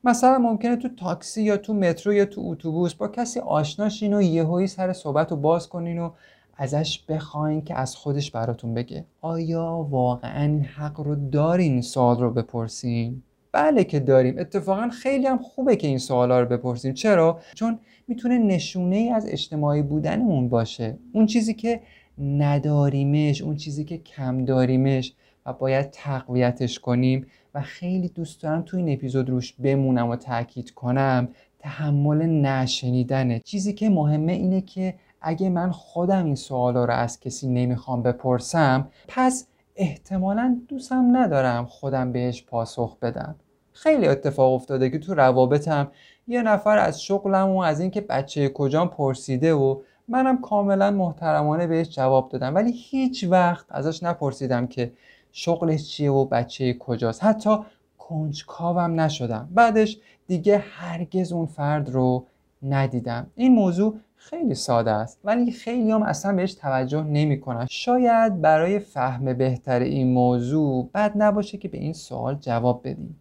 مثلا 0.04 0.38
ممکنه 0.38 0.76
تو 0.76 0.88
تاکسی 0.88 1.42
یا 1.42 1.56
تو 1.56 1.74
مترو 1.74 2.12
یا 2.12 2.24
تو 2.24 2.42
اتوبوس 2.44 2.94
با 2.94 3.08
کسی 3.08 3.40
آشناشین 3.40 4.14
و 4.14 4.22
یهویی 4.22 4.66
سر 4.66 4.92
صحبت 4.92 5.30
رو 5.30 5.36
باز 5.36 5.68
کنین 5.68 5.98
و 5.98 6.10
ازش 6.56 7.04
بخواین 7.08 7.64
که 7.64 7.78
از 7.78 7.96
خودش 7.96 8.30
براتون 8.30 8.74
بگه. 8.74 9.04
آیا 9.20 9.86
واقعا 9.90 10.42
این 10.42 10.64
حق 10.64 11.00
رو 11.00 11.30
دارین 11.30 11.72
این 11.72 11.82
سوال 11.82 12.20
رو 12.20 12.30
بپرسین؟ 12.30 13.22
بله 13.52 13.84
که 13.84 14.00
داریم. 14.00 14.38
اتفاقا 14.38 14.88
خیلی 14.88 15.26
هم 15.26 15.38
خوبه 15.38 15.76
که 15.76 15.86
این 15.86 15.98
سوالا 15.98 16.40
رو 16.40 16.46
بپرسیم 16.46 16.94
چرا؟ 16.94 17.40
چون 17.54 17.78
می‌تونه 18.08 18.38
نشونه 18.38 18.96
ای 18.96 19.10
از 19.10 19.26
اجتماعی 19.28 19.82
بودنمون 19.82 20.48
باشه. 20.48 20.98
اون 21.12 21.26
چیزی 21.26 21.54
که 21.54 21.80
نداریمش 22.18 23.42
اون 23.42 23.56
چیزی 23.56 23.84
که 23.84 23.98
کم 23.98 24.44
داریمش 24.44 25.12
و 25.46 25.52
باید 25.52 25.90
تقویتش 25.90 26.78
کنیم. 26.78 27.26
و 27.54 27.60
خیلی 27.60 28.08
دوست 28.08 28.42
دارم 28.42 28.62
تو 28.62 28.76
این 28.76 28.92
اپیزود 28.92 29.30
روش 29.30 29.52
بمونم 29.52 30.08
و 30.08 30.16
تاکید 30.16 30.70
کنم. 30.70 31.28
تحمل 31.58 32.26
نشنیدنه. 32.26 33.40
چیزی 33.44 33.72
که 33.72 33.88
مهمه 33.88 34.32
اینه 34.32 34.60
که 34.60 34.94
اگه 35.28 35.50
من 35.50 35.70
خودم 35.70 36.24
این 36.24 36.34
سوالا 36.34 36.84
رو 36.84 36.94
از 36.94 37.20
کسی 37.20 37.48
نمی‌خوام 37.48 38.02
بپرسم 38.02 38.88
پس 39.08 39.46
احتمالا 39.76 40.60
دوستم 40.68 41.16
ندارم 41.16 41.66
خودم 41.66 42.12
بهش 42.12 42.44
پاسخ 42.44 42.96
بدم. 42.98 43.34
خیلی 43.72 44.08
اتفاق 44.08 44.52
افتاده 44.52 44.90
که 44.90 44.98
تو 44.98 45.14
روابطم 45.14 45.88
یه 46.28 46.42
نفر 46.42 46.78
از 46.78 47.02
شغلم 47.02 47.50
و 47.50 47.58
از 47.58 47.80
اینکه 47.80 48.00
بچه 48.00 48.48
کجام 48.48 48.88
پرسیده 48.88 49.54
و 49.54 49.80
منم 50.08 50.40
کاملا 50.40 50.90
محترمانه 50.90 51.66
بهش 51.66 51.88
جواب 51.88 52.28
دادم. 52.28 52.54
ولی 52.54 52.72
هیچ 52.72 53.24
وقت 53.30 53.66
ازش 53.68 54.02
نپرسیدم 54.02 54.66
که 54.66 54.92
شغلش 55.32 55.88
چیه 55.88 56.10
و 56.10 56.24
بچه 56.24 56.74
کجاست. 56.74 57.24
حتی 57.24 57.56
کنجکاوم 57.98 59.00
نشدم. 59.00 59.48
بعدش 59.54 59.98
دیگه 60.26 60.58
هرگز 60.58 61.32
اون 61.32 61.46
فرد 61.46 61.88
رو 61.88 62.26
ندیدم. 62.62 63.26
این 63.34 63.54
موضوع 63.54 63.94
خیلی 64.16 64.54
ساده 64.54 64.90
است. 64.90 65.20
ولی 65.24 65.52
خیلی 65.52 65.90
هم 65.90 66.02
اصلا 66.02 66.36
بهش 66.36 66.54
توجه 66.54 67.02
نمی 67.02 67.40
کنن. 67.40 67.66
شاید 67.70 68.40
برای 68.40 68.78
فهم 68.78 69.34
بهتر 69.34 69.80
این 69.80 70.12
موضوع 70.12 70.90
بد 70.94 71.12
نباشه 71.16 71.58
که 71.58 71.68
به 71.68 71.78
این 71.78 71.92
سوال 71.92 72.34
جواب 72.34 72.80
بدیم. 72.84 73.20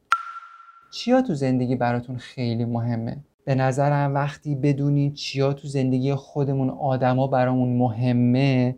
چیا 0.91 1.21
تو 1.21 1.33
زندگی 1.33 1.75
براتون 1.75 2.17
خیلی 2.17 2.65
مهمه؟ 2.65 3.17
به 3.45 3.55
نظرم 3.55 4.13
وقتی 4.13 4.55
بدونید 4.55 5.13
چیا 5.13 5.53
تو 5.53 5.67
زندگی 5.67 6.15
خودمون 6.15 6.69
آدما 6.69 7.27
برامون 7.27 7.77
مهمه 7.77 8.75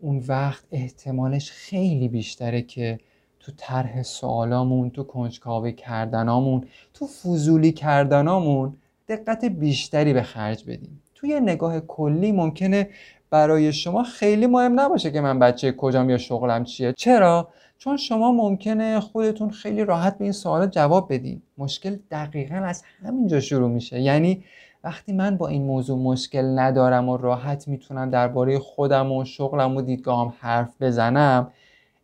اون 0.00 0.24
وقت 0.28 0.64
احتمالش 0.72 1.50
خیلی 1.50 2.08
بیشتره 2.08 2.62
که 2.62 2.98
تو 3.40 3.52
طرح 3.56 4.02
سوالامون 4.02 4.90
تو 4.90 5.04
کنجکاوی 5.04 5.72
کردنامون 5.72 6.66
تو 6.94 7.06
فضولی 7.06 7.72
کردنامون 7.72 8.76
دقت 9.08 9.44
بیشتری 9.44 10.12
به 10.12 10.22
خرج 10.22 10.64
بدیم. 10.64 11.02
توی 11.20 11.40
نگاه 11.40 11.80
کلی 11.80 12.32
ممکنه 12.32 12.88
برای 13.30 13.72
شما 13.72 14.02
خیلی 14.02 14.46
مهم 14.46 14.80
نباشه 14.80 15.10
که 15.10 15.20
من 15.20 15.38
بچه 15.38 15.72
کجام 15.72 16.10
یا 16.10 16.18
شغلم 16.18 16.64
چیه. 16.64 16.92
چرا؟ 16.92 17.48
چون 17.78 17.96
شما 17.96 18.32
ممکنه 18.32 19.00
خودتون 19.00 19.50
خیلی 19.50 19.84
راحت 19.84 20.18
به 20.18 20.24
این 20.24 20.32
سوالات 20.32 20.70
جواب 20.70 21.12
بدین. 21.12 21.42
مشکل 21.58 21.96
دقیقا 22.10 22.54
از 22.54 22.82
همینجا 23.02 23.40
شروع 23.40 23.70
میشه. 23.70 24.00
یعنی 24.00 24.44
وقتی 24.84 25.12
من 25.12 25.36
با 25.36 25.48
این 25.48 25.62
موضوع 25.62 25.98
مشکل 25.98 26.58
ندارم 26.58 27.08
و 27.08 27.16
راحت 27.16 27.68
می‌تونم 27.68 28.10
درباره 28.10 28.58
خودم 28.58 29.12
و 29.12 29.24
شغلم 29.24 29.76
و 29.76 29.82
دیدگاهم 29.82 30.32
حرف 30.38 30.70
بزنم 30.80 31.50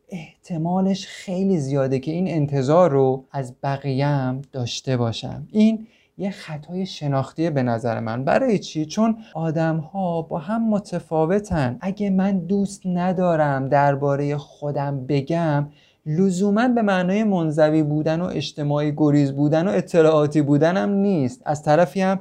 احتمالش 0.09 1.07
خیلی 1.07 1.59
زیاده 1.59 1.99
که 1.99 2.11
این 2.11 2.29
انتظار 2.29 2.91
رو 2.91 3.25
از 3.33 3.55
بقیه 3.63 4.35
داشته 4.53 4.97
باشم. 4.97 5.49
این 5.53 5.87
یه 6.19 6.31
خطای 6.31 6.87
شناختی 6.87 7.51
به 7.51 7.63
نظر 7.63 8.01
من. 8.01 8.25
برای 8.25 8.59
چی؟ 8.59 8.87
چون 8.87 9.17
آدم 9.35 9.77
ها 9.77 10.23
با 10.23 10.39
هم 10.39 10.69
متفاوتن. 10.69 11.77
اگه 11.81 12.11
من 12.11 12.39
دوست 12.39 12.83
ندارم 12.87 13.69
درباره 13.69 14.37
خودم 14.37 15.07
بگم 15.07 15.67
لزوما 16.07 16.69
به 16.69 16.83
معنای 16.83 17.25
منزوی 17.25 17.83
بودن 17.83 18.21
و 18.21 18.25
اجتماعی 18.25 18.93
گریز 18.97 19.33
بودن 19.33 19.69
و 19.69 19.71
اطلاعاتی 19.71 20.43
بودنم 20.43 20.91
نیست. 20.91 21.43
از 21.45 21.63
طرفی 21.63 22.01
هم 22.01 22.21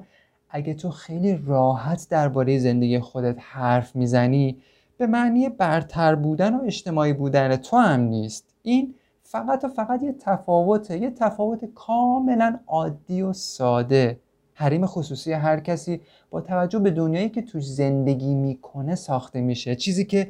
اگه 0.50 0.74
تو 0.74 0.90
خیلی 0.90 1.40
راحت 1.48 2.08
درباره 2.10 2.58
زندگی 2.58 3.00
خودت 3.00 3.36
حرف 3.40 3.96
می‌زنی 3.96 4.58
به 4.98 5.08
معنی 5.08 5.50
برتر 5.50 6.16
بودن 6.16 6.56
و 6.56 6.62
اجتماعی 6.66 7.14
بودن 7.14 7.56
تو 7.56 7.78
هم 7.78 8.00
نیست. 8.00 8.46
این 8.64 8.94
فقط 9.34 9.64
و 9.64 9.68
فقط 9.68 10.04
یه 10.04 10.14
تفاوته 10.14 10.98
یه 10.98 11.12
تفاوت 11.12 11.66
کاملا 11.66 12.60
عادی 12.68 13.22
و 13.22 13.34
ساده. 13.34 14.20
حریم 14.54 14.86
خصوصی 14.86 15.34
هر 15.34 15.60
کسی 15.60 16.02
با 16.30 16.42
توجه 16.42 16.80
به 16.80 16.92
دنیایی 16.92 17.30
که 17.30 17.42
توش 17.42 17.66
زندگی 17.66 18.36
می‌کنه 18.36 18.96
ساخته 18.96 19.42
میشه. 19.42 19.76
چیزی 19.76 20.06
که 20.06 20.28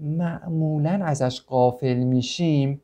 معمولا 0.00 1.00
ازش 1.04 1.40
قافل 1.40 1.94
میشیم 1.96 2.80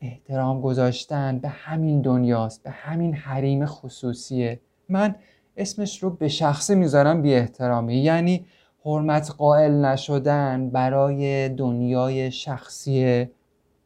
احترام 0.00 0.60
گذاشتن 0.60 1.38
به 1.38 1.48
همین 1.48 2.00
دنیاست 2.00 2.62
به 2.62 2.70
همین 2.70 3.14
حریم 3.14 3.66
خصوصیه. 3.66 4.60
من 4.88 5.14
اسمش 5.56 6.02
رو 6.02 6.10
به 6.10 6.28
شخصه 6.28 6.74
می‌ذارم 6.74 7.22
بی 7.22 7.34
احترامی 7.34 7.94
یعنی 7.94 8.46
حرمت 8.84 9.30
قائل 9.38 9.84
نشدن 9.84 10.70
برای 10.70 11.48
دنیای 11.48 12.30
شخصی 12.30 13.26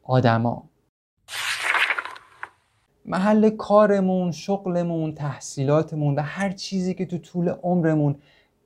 آدما. 0.02 0.62
محل 3.08 3.50
کارمون، 3.50 4.32
شغلمون، 4.32 5.12
تحصیلاتمون 5.12 6.14
و 6.14 6.20
هر 6.20 6.50
چیزی 6.50 6.94
که 6.94 7.06
تو 7.06 7.18
طول 7.18 7.48
عمرمون 7.48 8.14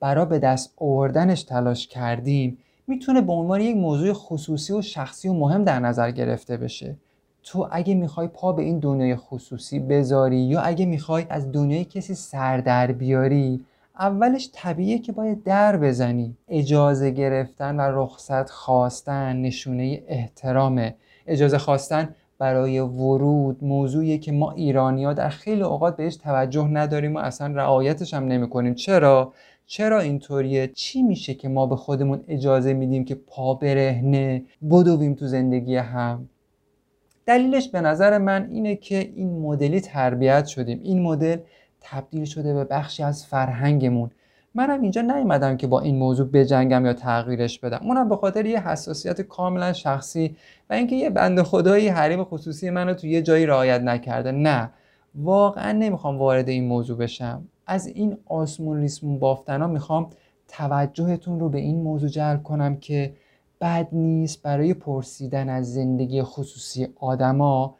برا 0.00 0.24
به 0.24 0.38
دست 0.38 0.74
آوردنش 0.76 1.42
تلاش 1.42 1.88
کردیم 1.88 2.58
می‌تونه 2.86 3.20
به 3.20 3.32
عنوان 3.32 3.60
یک 3.60 3.76
موضوع 3.76 4.12
خصوصی 4.12 4.72
و 4.72 4.82
شخصی 4.82 5.28
و 5.28 5.32
مهم 5.32 5.64
در 5.64 5.80
نظر 5.80 6.10
گرفته 6.10 6.56
بشه. 6.56 6.96
تو 7.42 7.68
اگه 7.72 7.94
می‌خوای 7.94 8.28
پا 8.28 8.52
به 8.52 8.62
این 8.62 8.78
دنیای 8.78 9.16
خصوصی 9.16 9.78
بذاری 9.78 10.40
یا 10.40 10.60
اگه 10.60 10.86
می‌خوای 10.86 11.26
از 11.30 11.52
دنیای 11.52 11.84
کسی 11.84 12.14
سر 12.14 12.58
در 12.58 12.92
بیاری 12.92 13.64
اولش 13.98 14.50
طبیعیه 14.52 14.98
که 14.98 15.12
باید 15.12 15.44
در 15.44 15.76
بزنی. 15.76 16.36
اجازه 16.48 17.10
گرفتن 17.10 17.76
و 17.76 17.80
رخصت 17.80 18.50
خواستن 18.50 19.36
نشونه 19.36 20.02
احترامه. 20.08 20.94
اجازه 21.26 21.58
خواستن 21.58 22.14
برای 22.40 22.80
ورود 22.80 23.64
موضوعیه 23.64 24.18
که 24.18 24.32
ما 24.32 24.52
ایرانیا 24.52 25.12
در 25.12 25.28
خیلی 25.28 25.62
اوقات 25.62 25.96
بهش 25.96 26.16
توجه 26.16 26.68
نداریم 26.68 27.16
و 27.16 27.18
اصلا 27.18 27.54
رعایتش 27.54 28.14
هم 28.14 28.24
نمی 28.24 28.74
چرا؟ 28.74 29.32
چرا 29.66 30.00
اینطوریه؟ 30.00 30.66
چی 30.66 31.02
میشه 31.02 31.34
که 31.34 31.48
ما 31.48 31.66
به 31.66 31.76
خودمون 31.76 32.24
اجازه 32.28 32.72
میدیم 32.72 33.04
که 33.04 33.14
پا 33.14 33.54
برهنه 33.54 34.44
بدویم 34.70 35.14
تو 35.14 35.26
زندگی 35.26 35.76
هم؟ 35.76 36.28
دلیلش 37.26 37.68
به 37.68 37.80
نظر 37.80 38.18
من 38.18 38.48
اینه 38.50 38.76
که 38.76 39.12
این 39.16 39.38
مدلی 39.40 39.80
تربیت 39.80 40.46
شدیم. 40.46 40.80
این 40.82 41.02
مدل 41.02 41.36
تبدیل 41.80 42.24
شده 42.24 42.54
به 42.54 42.64
بخشی 42.64 43.02
از 43.02 43.26
فرهنگمون. 43.26 44.10
منم 44.54 44.82
اینجا 44.82 45.02
نیومدم 45.02 45.56
که 45.56 45.66
با 45.66 45.80
این 45.80 45.96
موضوع 45.98 46.26
بجنگم 46.26 46.86
یا 46.86 46.92
تغییرش 46.92 47.58
بدم. 47.58 47.80
اونم 47.82 48.08
به 48.08 48.16
خاطر 48.16 48.46
یه 48.46 48.68
حساسیت 48.68 49.20
کاملا 49.20 49.72
شخصی 49.72 50.36
و 50.70 50.72
اینکه 50.72 50.96
یه 50.96 51.10
بند 51.10 51.42
خدایی 51.42 51.88
حریم 51.88 52.24
خصوصی 52.24 52.70
منو 52.70 52.94
تو 52.94 53.06
یه 53.06 53.22
جایی 53.22 53.46
رعایت 53.46 53.80
نکرده. 53.80 54.32
نه 54.32 54.70
واقعا 55.14 55.72
نمی‌خوام 55.72 56.18
وارد 56.18 56.48
این 56.48 56.64
موضوع 56.68 56.98
بشم. 56.98 57.48
از 57.66 57.86
این 57.86 58.16
آسمون 58.26 58.80
ریسمون 58.80 59.18
بافتنا 59.18 59.66
می‌خوام 59.66 60.10
توجهتون 60.48 61.40
رو 61.40 61.48
به 61.48 61.58
این 61.58 61.82
موضوع 61.82 62.08
جلب 62.08 62.42
کنم 62.42 62.76
که 62.76 63.14
بد 63.60 63.88
نیست 63.92 64.42
برای 64.42 64.74
پرسیدن 64.74 65.48
از 65.48 65.74
زندگی 65.74 66.22
خصوصی 66.22 66.88
آدما 67.00 67.74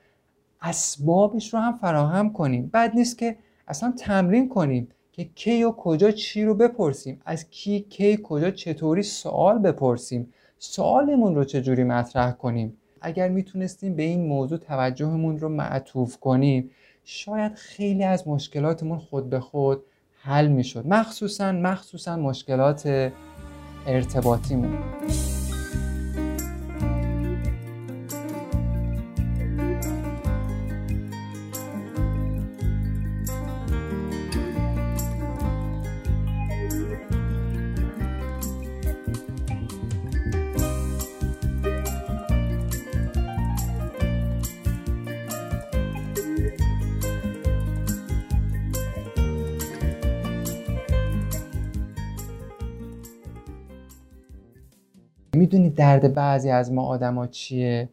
اسبابش 0.62 1.54
رو 1.54 1.60
هم 1.60 1.72
فراهم 1.72 2.32
کنیم. 2.32 2.70
بد 2.74 2.90
نیست 2.94 3.18
که 3.18 3.36
اصلا 3.68 3.94
تمرین 3.98 4.48
کنیم. 4.48 4.88
که 5.12 5.24
کی 5.34 5.62
و 5.62 5.72
کجا 5.72 6.10
چی 6.10 6.44
رو 6.44 6.54
بپرسیم 6.54 7.20
از 7.24 7.50
کی 7.50 7.80
کی 7.80 8.18
کجا 8.22 8.50
چطوری 8.50 9.02
سوال 9.02 9.58
بپرسیم. 9.58 10.32
سوالمون 10.58 11.34
رو 11.34 11.44
چجوری 11.44 11.84
مطرح 11.84 12.32
کنیم؟ 12.32 12.76
اگر 13.00 13.28
می‌تونستیم 13.28 13.96
به 13.96 14.02
این 14.02 14.26
موضوع 14.26 14.58
توجهمون 14.58 15.38
رو 15.38 15.48
معطوف 15.48 16.16
کنیم 16.16 16.70
شاید 17.04 17.54
خیلی 17.54 18.04
از 18.04 18.28
مشکلاتمون 18.28 18.98
خود 18.98 19.30
به 19.30 19.40
خود 19.40 19.82
حل 20.22 20.46
می‌شد. 20.48 20.86
مخصوصا 20.86 21.52
مخصوصا 21.52 22.16
مشکلات 22.16 23.12
ارتباطیمون. 23.86 24.78
می‌دونی 55.40 55.70
درد 55.70 56.14
بعضی 56.14 56.50
از 56.50 56.72
ما 56.72 56.82
آدما 56.82 57.26
چیه؟ 57.26 57.88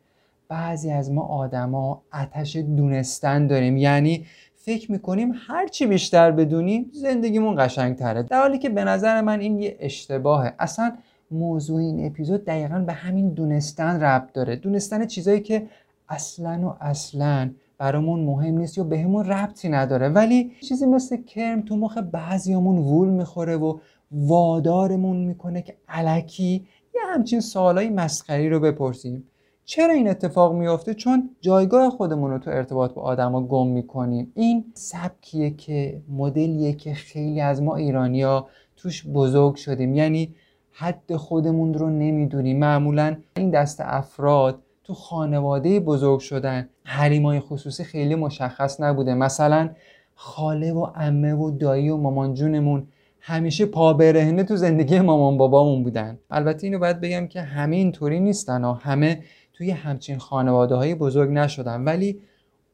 بعضی 0.50 0.92
از 0.92 1.12
ما 1.12 1.22
آدما 1.22 2.02
آتش 2.14 2.56
دونستن 2.56 3.48
داریم. 3.48 3.78
یعنی 3.78 4.26
فکر 4.56 4.92
می‌کنیم 4.92 5.32
هرچی 5.48 5.86
بیشتر 5.86 6.32
بدونیم 6.32 6.92
زندگیمون 6.94 7.56
قشنگتره. 7.58 8.24
در 8.24 8.42
حالی 8.42 8.58
که 8.58 8.70
به 8.70 8.84
نظر 8.84 9.22
من 9.22 9.40
این 9.40 9.60
یه 9.60 9.78
اشتباهه. 9.80 10.54
اصلا 10.60 10.92
موضوع 11.32 11.80
این 11.80 12.06
اپیزود 12.06 12.46
دقیقا 12.46 12.80
به 12.80 12.94
همین 12.94 13.30
دونستن 13.30 14.00
ربط 14.00 14.34
داره. 14.34 14.56
دونستن 14.56 15.06
چیزایی 15.06 15.40
که 15.40 15.68
اصلا 16.10 16.68
و 16.68 16.76
اصلا 16.82 17.50
برامون 17.78 18.20
مهم 18.20 18.58
نیست 18.58 18.78
یا 18.78 18.84
بهمون 18.84 19.26
ربطی 19.26 19.70
نداره. 19.70 20.10
ولی 20.10 20.52
چیزی 20.68 20.86
مثل 20.86 21.18
کرم 21.24 21.62
تو 21.62 21.76
مخ 21.76 21.98
بعضیامون 21.98 22.78
وول 22.78 23.08
می‌خوره 23.08 23.58
و 23.58 23.78
وادارمون 24.12 25.18
می‌کنه 25.18 25.62
که 25.62 25.76
علکی 25.88 26.66
یه 26.98 27.14
همچین 27.14 27.40
سوالای 27.40 27.90
مسخری 27.90 28.50
رو 28.50 28.60
بپرسیم. 28.60 29.24
چرا 29.66 29.94
این 29.94 30.10
اتفاق 30.10 30.56
میافته؟ 30.56 30.94
چون 30.94 31.30
جایگاه 31.42 31.90
خودمون 31.90 32.32
رو 32.32 32.40
تو 32.40 32.52
ارتباط 32.52 32.94
با 32.94 33.02
آدما 33.02 33.42
گم 33.42 33.68
می‌کنیم. 33.68 34.32
این 34.36 34.66
سبکیه 34.74 35.50
که 35.50 36.02
مدلیه 36.10 36.74
که 36.74 36.94
خیلی 36.94 37.42
از 37.42 37.62
ما 37.62 37.76
ایرانیا 37.76 38.48
توش 38.76 39.08
بزرگ 39.08 39.56
شدیم. 39.56 39.96
یعنی 39.96 40.36
حد 40.72 41.16
خودمون 41.16 41.74
رو 41.74 41.90
نمی‌دونیم. 41.90 42.60
معمولا 42.60 43.18
این 43.36 43.50
دست 43.50 43.82
افراد 43.82 44.62
تو 44.84 44.94
خانواده 44.94 45.80
بزرگ 45.80 46.20
شدن. 46.20 46.70
حریمای 46.84 47.40
خصوصی 47.40 47.84
خیلی 47.84 48.16
مشخص 48.16 48.82
نبوده. 48.82 49.14
مثلا 49.14 49.70
خاله 50.16 50.74
و 50.74 50.88
امه 50.96 51.34
و 51.34 51.52
دایی 51.52 51.90
و 51.90 51.98
مامان 51.98 52.34
جونمون 52.34 52.88
همیشه 53.28 53.66
پا 53.66 53.94
برهنه 53.94 54.44
تو 54.44 54.56
زندگی 54.56 55.00
مامان 55.00 55.38
بابامون 55.38 55.84
بودن. 55.84 56.20
البته 56.32 56.68
اینو 56.68 56.80
باید 56.80 57.02
بگم 57.02 57.28
که 57.28 57.42
همه 57.42 57.76
اینطوری 57.76 58.20
نیستن 58.20 58.64
و 58.64 58.74
همه 58.74 59.24
توی 59.54 59.72
همچین 59.72 60.18
خانواده 60.18 60.76
های 60.76 60.96
بزرگ 60.96 61.30
نشدن. 61.30 61.84
ولی 61.84 62.20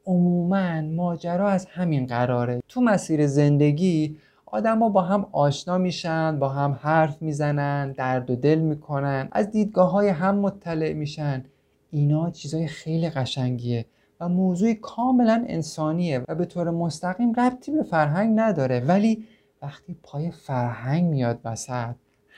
عموما 0.06 0.80
ماجرا 0.80 1.48
از 1.48 1.66
همین 1.66 2.06
قراره. 2.06 2.60
تو 2.68 2.80
مسیر 2.80 3.26
زندگی 3.26 4.16
آدما 4.46 4.88
با 4.88 5.02
هم 5.02 5.26
آشنا 5.32 5.78
میشن 5.78 6.38
با 6.38 6.48
هم 6.48 6.78
حرف 6.80 7.22
می‌زنن 7.22 7.92
درد 7.92 8.30
و 8.30 8.36
دل 8.36 8.58
می‌کنن 8.58 9.28
از 9.32 9.50
دیدگاه 9.50 9.90
های 9.90 10.08
هم 10.08 10.38
مطلع 10.38 10.92
میشن. 10.92 11.44
اینا 11.90 12.30
چیزای 12.30 12.66
خیلی 12.66 13.10
قشنگیه 13.10 13.86
و 14.20 14.28
موضوع 14.28 14.74
کاملا 14.74 15.44
انسانیه 15.48 16.22
و 16.28 16.34
به 16.34 16.44
طور 16.44 16.70
مستقیم 16.70 17.32
ربطی 17.32 17.72
به 17.72 17.82
فرهنگ 17.82 18.40
نداره. 18.40 18.80
ولی 18.80 19.24
وقتی 19.62 19.96
پای 20.02 20.30
فرهنگ 20.30 21.04
میاد 21.04 21.38
وسط 21.44 21.94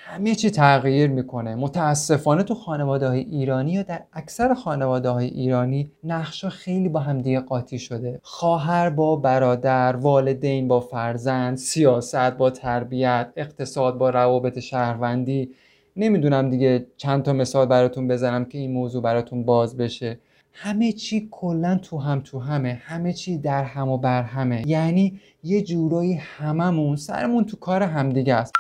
همه 0.09 0.35
چی 0.35 0.51
تغییر 0.51 1.11
می‌کنه. 1.11 1.55
متاسفانه 1.55 2.43
تو 2.43 2.55
خانواده 2.55 3.09
های 3.09 3.21
ایرانی 3.21 3.73
یا 3.73 3.83
در 3.83 4.03
اکثر 4.13 4.55
خانواده 4.55 5.09
های 5.09 5.27
ایرانی 5.27 5.91
نقشا 6.05 6.49
خیلی 6.49 6.89
با 6.89 7.01
هم 7.01 7.23
دیگه 7.23 7.41
قاطی 7.41 7.79
شده. 7.79 8.21
خواهر 8.23 8.91
با 8.91 9.17
برادر 9.17 9.97
والدین 9.97 10.69
با 10.69 10.81
فرزند 10.81 11.57
سیاست 11.57 12.31
با 12.31 12.51
تربیت 12.51 13.33
اقتصاد 13.37 13.99
با 13.99 14.11
روابط 14.11 14.59
شهروندی. 14.59 15.51
نمی‌دونم 15.97 16.51
دیگه 16.51 16.87
چند 16.97 17.23
تا 17.23 17.33
مثال 17.33 17.67
براتون 17.67 18.09
بزنم 18.09 18.45
که 18.45 18.59
این 18.59 18.73
موضوع 18.73 19.03
براتون 19.03 19.45
باز 19.45 19.77
بشه. 19.77 20.19
همه 20.59 20.93
چی 20.93 21.29
کلا 21.31 21.79
تو 21.79 21.99
هم 21.99 22.21
تو 22.21 22.39
همه 22.39 22.81
همه 22.85 23.13
چی 23.13 23.39
در 23.39 23.65
هم 23.65 23.89
و 23.89 23.99
بر 23.99 24.23
همه. 24.23 24.63
یعنی 24.67 25.21
یه 25.43 25.63
جورایی 25.63 26.15
هممون 26.15 26.97
سرمون 26.97 27.45
تو 27.45 27.57
کار 27.57 27.83
همدیگه 27.83 28.35
است. 28.35 28.53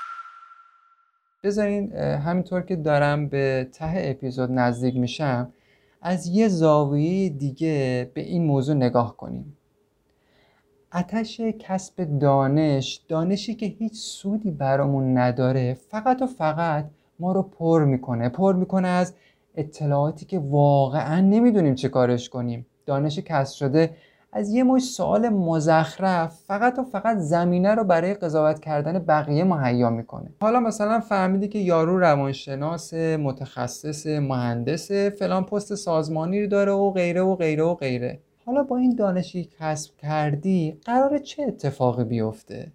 بذارین 1.44 1.92
همینطور 1.96 2.62
که 2.62 2.76
دارم 2.76 3.28
به 3.28 3.68
ته 3.72 3.92
اپیزود 3.96 4.52
نزدیک 4.52 4.96
میشم 4.96 5.52
از 6.02 6.26
یه 6.26 6.48
زاویه 6.48 7.28
دیگه 7.28 8.10
به 8.14 8.20
این 8.20 8.44
موضوع 8.44 8.76
نگاه 8.76 9.16
کنیم. 9.16 9.56
اتش 10.94 11.40
کسب 11.40 12.18
دانش 12.18 13.00
دانشی 13.08 13.54
که 13.54 13.66
هیچ 13.66 13.94
سودی 13.94 14.50
برامون 14.50 15.18
نداره 15.18 15.74
فقط 15.74 16.22
و 16.22 16.26
فقط 16.26 16.90
ما 17.18 17.32
رو 17.32 17.42
پر 17.42 17.84
می‌کنه. 17.84 18.28
پر 18.28 18.54
می‌کنه 18.54 18.88
از 18.88 19.14
اطلاعاتی 19.56 20.26
که 20.26 20.38
واقعا 20.38 21.20
نمی‌دونیم 21.20 21.74
چه 21.74 21.88
کارش 21.88 22.28
کنیم. 22.28 22.66
دانش 22.86 23.18
کسب 23.18 23.56
شده 23.56 23.90
از 24.32 24.50
یه 24.50 24.64
مش 24.64 24.82
سوال 24.82 25.28
مزخرف 25.28 26.38
فقط 26.46 26.78
و 26.78 26.84
فقط 26.84 27.18
زمینه 27.18 27.74
رو 27.74 27.84
برای 27.84 28.14
قضاوت 28.14 28.60
کردن 28.60 28.98
بقیه 28.98 29.44
مهیا 29.44 29.90
می‌کنه. 29.90 30.30
حالا 30.40 30.60
مثلا 30.60 31.00
فهمیدی 31.00 31.48
که 31.48 31.58
یارو 31.58 31.98
روانشناس 31.98 32.94
متخصص 32.94 34.06
مهندس 34.06 34.92
فلان 34.92 35.44
پست 35.44 35.74
سازمانی 35.74 36.42
رو 36.42 36.46
داره 36.46 36.72
و 36.72 36.90
غیره 36.90 37.20
و 37.20 37.34
غیره 37.36 37.62
و 37.62 37.74
غیره. 37.74 38.18
حالا 38.46 38.62
با 38.62 38.76
این 38.76 38.94
دانشی 38.94 39.48
کسب 39.60 39.96
کردی 39.96 40.78
قرار 40.84 41.18
چه 41.18 41.42
اتفاقی 41.42 42.04
بیفته؟ 42.04 42.72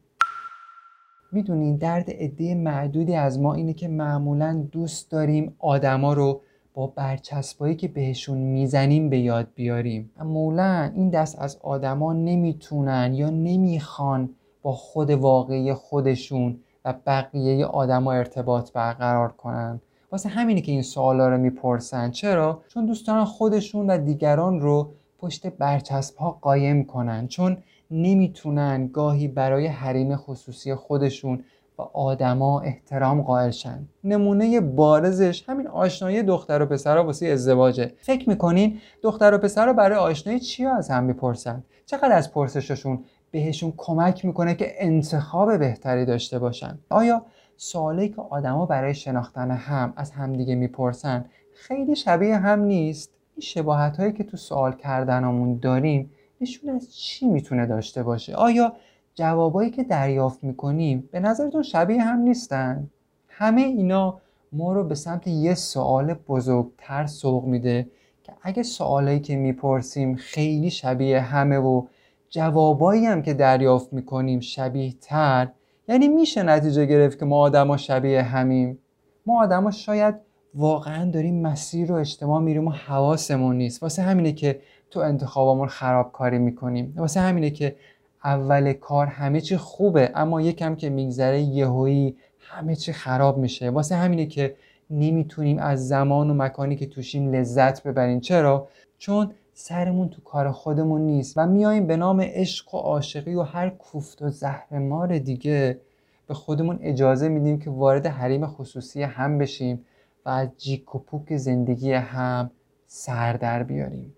می‌دونین 1.31 1.77
درد 1.77 2.09
عده 2.09 2.55
معدودی 2.55 3.15
از 3.15 3.39
ما 3.39 3.53
اینه 3.53 3.73
که 3.73 3.87
معمولا 3.87 4.67
دوست 4.71 5.11
داریم 5.11 5.55
آدما 5.59 6.13
رو 6.13 6.41
با 6.73 6.87
برچسبایی 6.87 7.75
که 7.75 7.87
بهشون 7.87 8.37
می‌زنیم 8.37 9.09
به 9.09 9.19
یاد 9.19 9.47
بیاریم. 9.55 10.11
معمولا 10.17 10.91
این 10.95 11.09
دست 11.09 11.39
از 11.39 11.57
آدما 11.63 12.13
نمی‌تونن 12.13 13.13
یا 13.13 13.29
نمی‌خوان 13.29 14.29
با 14.61 14.71
خود 14.71 15.09
واقعی 15.09 15.73
خودشون 15.73 16.59
و 16.85 16.93
بقیه 17.05 17.65
آدما 17.65 18.11
ارتباط 18.11 18.71
برقرار 18.71 19.31
کنن. 19.31 19.81
واسه 20.11 20.29
همینه 20.29 20.61
که 20.61 20.71
این 20.71 20.81
سوالا 20.81 21.29
رو 21.29 21.37
می‌پرسن. 21.37 22.11
چرا؟ 22.11 22.61
چون 22.67 22.85
دوست 22.85 23.07
دارن 23.07 23.23
خودشون 23.23 23.89
و 23.89 23.97
دیگران 23.97 24.59
رو 24.59 24.91
پشت 25.19 25.47
برچسب 25.47 26.17
ها 26.17 26.37
قایم 26.41 26.83
کنن. 26.85 27.27
چون 27.27 27.57
نمی‌تونن 27.91 28.87
گاهی 28.87 29.27
برای 29.27 29.67
حریم 29.67 30.15
خصوصی 30.15 30.75
خودشون 30.75 31.43
و 31.81 31.97
آدما 31.97 32.59
احترام 32.59 33.21
قائل 33.21 33.51
شن. 33.51 33.87
نمونه 34.03 34.61
بارزش 34.61 35.43
همین 35.49 35.67
آشنایی 35.67 36.23
دختر 36.23 36.61
و 36.61 36.65
پسر 36.65 36.97
واسه 36.97 37.27
ازدواجه. 37.27 37.93
فکر 37.97 38.29
می‌کنین 38.29 38.79
دختر 39.03 39.33
و 39.33 39.37
پسر 39.37 39.73
برای 39.73 39.97
آشنایی 39.97 40.39
چی 40.39 40.65
از 40.65 40.89
هم 40.89 41.03
می‌پرسن؟ 41.03 41.63
چقدر 41.85 42.11
از 42.11 42.33
پرسششون 42.33 43.03
بهشون 43.31 43.73
کمک 43.77 44.25
می‌کنه 44.25 44.55
که 44.55 44.73
انتخاب 44.77 45.57
بهتری 45.57 46.05
داشته 46.05 46.39
باشن؟ 46.39 46.79
آیا 46.89 47.25
سوالی 47.57 48.09
که 48.09 48.21
آدما 48.21 48.65
برای 48.65 48.93
شناختن 48.93 49.51
هم 49.51 49.93
از 49.95 50.11
همدیگه 50.11 50.55
می‌پرسن 50.55 51.25
خیلی 51.53 51.95
شبیه 51.95 52.37
هم 52.37 52.59
نیست؟ 52.59 53.11
این 53.35 53.41
شباهت 53.41 53.97
هایی 53.97 54.13
که 54.13 54.23
تو 54.23 54.37
سوال 54.37 54.73
کردنمون 54.73 55.57
داریم 55.57 56.11
نشون 56.41 56.69
از 56.75 56.95
چی 56.95 57.27
می‌تونه 57.27 57.65
داشته 57.65 58.03
باشه؟ 58.03 58.35
آیا 58.35 58.73
جوابایی 59.15 59.69
که 59.69 59.83
دریافت 59.83 60.43
می‌کنیم 60.43 61.09
به 61.11 61.19
نظرتون 61.19 61.63
شبیه 61.63 62.01
هم 62.01 62.19
نیستن؟ 62.19 62.89
همه 63.27 63.61
اینا 63.61 64.19
ما 64.51 64.73
رو 64.73 64.83
به 64.83 64.95
سمت 64.95 65.27
یه 65.27 65.53
سوال 65.53 66.13
بزرگتر 66.13 67.05
سوق 67.05 67.45
میده 67.45 67.87
که 68.23 68.33
اگه 68.41 68.63
سوالایی 68.63 69.19
که 69.19 69.35
می‌پرسیم 69.35 70.15
خیلی 70.15 70.69
شبیه 70.69 71.19
همه 71.19 71.57
و 71.57 71.85
جوابایی 72.29 73.05
هم 73.05 73.21
که 73.21 73.33
دریافت 73.33 73.93
می‌کنیم 73.93 74.39
شبیه 74.39 74.93
تر 75.01 75.49
یعنی 75.87 76.07
میشه 76.07 76.43
نتیجه 76.43 76.85
گرفت 76.85 77.19
که 77.19 77.25
ما 77.25 77.39
آدما 77.39 77.77
شبیه 77.77 78.21
همیم. 78.21 78.79
ما 79.25 79.43
آدما 79.43 79.71
شاید 79.71 80.15
واقعا 80.55 81.11
داریم 81.11 81.41
مسیر 81.41 81.87
رو 81.87 81.95
اجتماع 81.95 82.41
میریم 82.41 82.67
و 82.67 82.71
حواسمون 82.71 83.57
نیست. 83.57 83.83
واسه 83.83 84.01
همینه 84.01 84.31
که 84.31 84.61
تو 84.89 84.99
انتخابامون 84.99 85.67
خرابکاری 85.67 86.37
می‌کنیم. 86.37 86.93
واسه 86.97 87.19
همینه 87.19 87.49
که 87.49 87.75
اول 88.23 88.73
کار 88.73 89.07
همه 89.07 89.41
چی 89.41 89.57
خوبه 89.57 90.11
اما 90.15 90.41
یکم 90.41 90.75
که 90.75 90.89
میگذره 90.89 91.41
یهویی 91.41 92.15
همه 92.39 92.75
چی 92.75 92.93
خراب 92.93 93.37
میشه. 93.37 93.69
واسه 93.69 93.95
همینه 93.95 94.25
که 94.25 94.55
نمی‌تونیم 94.89 95.59
از 95.59 95.87
زمان 95.87 96.29
و 96.29 96.33
مکانی 96.33 96.75
که 96.75 96.85
توشیم 96.85 97.31
لذت 97.31 97.83
ببریم. 97.83 98.19
چرا؟ 98.19 98.67
چون 98.97 99.31
سرمون 99.53 100.09
تو 100.09 100.21
کار 100.21 100.51
خودمون 100.51 101.01
نیست 101.01 101.37
و 101.37 101.45
میایم 101.47 101.87
به 101.87 101.97
نام 101.97 102.21
عشق 102.21 102.75
و 102.75 102.77
عاشقی 102.77 103.35
و 103.35 103.41
هر 103.41 103.69
کوفت 103.69 104.21
و 104.21 104.29
زهر 104.29 104.79
مار 104.79 105.17
دیگه 105.17 105.79
به 106.27 106.33
خودمون 106.33 106.79
اجازه 106.81 107.27
میدیم 107.27 107.59
که 107.59 107.69
وارد 107.69 108.05
حریم 108.05 108.47
خصوصی 108.47 109.03
هم 109.03 109.37
بشیم 109.37 109.85
و 110.25 110.29
از 110.29 110.49
جیک 110.57 110.95
و 110.95 110.99
پوک 110.99 111.37
زندگی 111.37 111.93
هم 111.93 112.51
سر 112.87 113.33
در 113.33 113.63
بیاریم. 113.63 114.13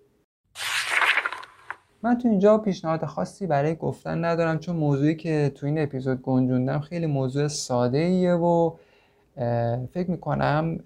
من 2.04 2.18
تو 2.18 2.28
اینجا 2.28 2.58
پیشنهاد 2.58 3.06
خاصی 3.06 3.48
برای 3.48 3.76
گفتن 3.76 4.26
ندارم 4.26 4.60
چون 4.60 4.76
موضوعی 4.76 5.16
که 5.16 5.52
تو 5.56 5.66
این 5.66 5.80
اپیزود 5.80 6.22
گنجوندم 6.22 6.80
خیلی 6.80 7.06
موضوع 7.06 7.48
ساده 7.48 7.98
ایه 7.98 8.34
و 8.34 8.72
فکر 9.92 10.12
می‌کنم 10.12 10.80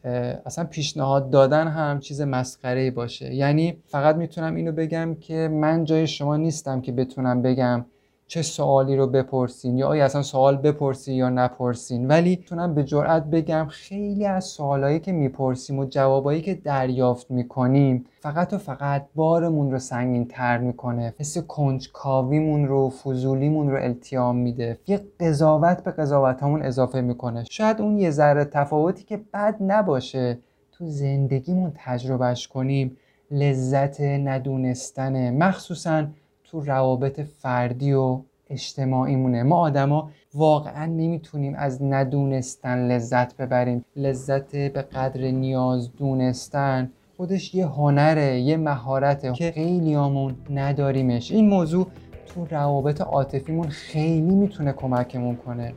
اصلا 0.46 0.64
پیشنهاد 0.66 1.30
دادن 1.30 1.68
هم 1.68 2.00
چیز 2.00 2.22
مسخره 2.22 2.92
باشه. 2.92 3.34
یعنی 3.34 3.78
فقط 3.88 4.16
می‌تونم 4.16 4.56
اینو 4.56 4.72
بگم 4.72 5.16
که 5.16 5.48
من 5.52 5.84
جای 5.84 6.08
شما 6.08 6.38
نیستم 6.38 6.82
که 6.82 6.92
بتونم 6.92 7.42
بگم 7.42 7.86
چه 8.28 8.42
سوالی 8.42 8.96
رو 8.96 9.08
بپرسین 9.08 9.78
یا 9.78 9.88
آیا 9.88 10.06
اصلا 10.06 10.22
سوال 10.22 10.58
بپرسین 10.58 11.16
یا 11.16 11.30
نپرسین. 11.30 12.08
ولی 12.08 12.36
تونم 12.36 12.74
به 12.76 12.84
جرئت 12.84 13.24
بگم 13.24 13.68
خیلی 13.70 14.26
از 14.26 14.46
سوالایی 14.46 15.00
که 15.00 15.12
می‌پرسیم 15.12 15.80
و 15.80 15.86
جوابایی 15.86 16.42
که 16.42 16.54
دریافت 16.54 17.32
می‌کنیم 17.32 18.06
فقط 18.20 18.54
و 18.54 18.58
فقط 18.58 19.06
بارمون 19.16 19.72
رو 19.72 19.80
سنگین 19.80 20.26
تر 20.28 20.58
می‌کنه. 20.58 21.14
حس 21.20 21.38
کنجکاویمون 21.38 22.68
رو 22.68 22.90
فضولیمون 22.90 23.70
رو 23.72 23.84
التیام 23.84 24.36
میده. 24.36 24.80
یه 24.88 25.00
قضاوت 25.20 25.84
به 25.84 25.92
قضاوتامون 25.92 26.62
اضافه 26.62 27.02
می‌کنه. 27.02 27.44
شاید 27.50 27.82
اون 27.82 27.98
یه 27.98 28.12
ذره 28.12 28.46
تفاوتی 28.46 29.04
که 29.04 29.22
بد 29.34 29.56
نباشه 29.60 30.38
تو 30.72 30.86
زندگیمون 30.88 31.72
تجربهش 31.76 32.48
کنیم. 32.48 32.98
لذت 33.32 34.02
ندونستنه. 34.02 35.32
مخصوصا 35.32 36.06
تو 36.52 36.62
روابط 36.62 37.20
فردی 37.20 37.94
و 37.94 38.20
اجتماعیمونه. 38.50 39.44
ما 39.44 39.58
آدما 39.58 40.10
واقعا 40.34 40.86
نمی‌تونیم 40.86 41.56
از 41.58 41.84
ندونستن 41.84 42.88
لذت 42.88 43.38
ببریم. 43.38 43.86
لذت 43.96 44.56
به 44.56 44.82
قدر 44.82 45.22
نیاز 45.22 45.96
دونستن 45.96 46.92
خودش 47.18 47.56
یه 47.56 47.68
هنره 47.68 48.40
یه 48.40 48.58
مهارته 48.58 49.32
که 49.32 49.52
خیلیامون 49.52 50.36
نداریمش. 50.50 51.32
این 51.32 51.50
موضوع 51.50 51.88
تو 52.26 52.46
روابط 52.46 53.02
عاطفیمون 53.02 53.68
خیلی 53.68 54.36
می‌تونه 54.36 54.74
کمکمون 54.74 55.36
کنه. 55.36 55.74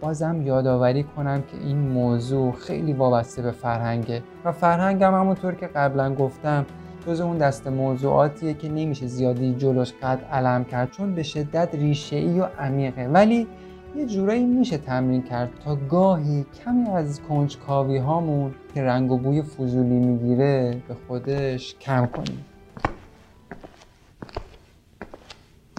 بازم 0.00 0.42
یادآوری 0.42 1.02
کنم 1.02 1.42
که 1.42 1.66
این 1.66 1.78
موضوع 1.78 2.52
خیلی 2.52 2.92
وابسته 2.92 3.42
به 3.42 3.50
فرهنگه. 3.50 4.22
و 4.44 4.52
فرهنگم 4.52 5.14
همونطور 5.14 5.54
که 5.54 5.66
قبلا 5.66 6.14
گفتم 6.14 6.66
جز 7.06 7.20
اون 7.20 7.38
دست 7.38 7.66
موضوعاتیه 7.66 8.54
که 8.54 8.68
نمیشه 8.68 9.06
زیادی 9.06 9.54
جلوش 9.54 9.92
قد 10.02 10.24
علم 10.24 10.64
کرد 10.64 10.90
چون 10.90 11.14
به 11.14 11.22
شدت 11.22 11.74
ریشه 11.74 12.16
ای 12.16 12.40
و 12.40 12.44
عمیقه. 12.44 13.08
ولی 13.08 13.48
یه 13.96 14.06
جورایی 14.06 14.46
میشه 14.46 14.78
تمرین 14.78 15.22
کرد 15.22 15.50
تا 15.64 15.76
گاهی 15.76 16.44
کمی 16.64 16.88
از 16.90 17.22
کنجکاوی 17.22 17.98
هامون 17.98 18.54
که 18.74 18.82
رنگ 18.82 19.12
و 19.12 19.18
بوی 19.18 19.42
فضولی 19.42 19.98
می‌گیره 19.98 20.82
به 20.88 20.94
خودش 20.94 21.74
کم 21.78 22.06
کنیم. 22.06 22.46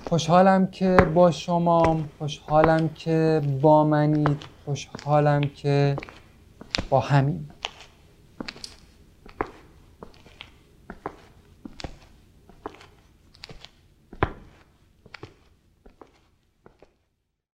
خوشحالم 0.09 0.67
که 0.67 1.05
با 1.13 1.31
شمام 1.31 2.11
خوشحالم 2.17 2.89
که 2.89 3.41
با 3.61 3.83
منید 3.83 4.45
خوشحالم 4.65 5.49
که 5.49 5.99
با 6.89 6.99
همین 6.99 7.50